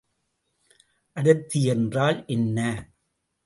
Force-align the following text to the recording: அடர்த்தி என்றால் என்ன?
அடர்த்தி 1.17 1.63
என்றால் 1.65 2.23
என்ன? 2.27 2.59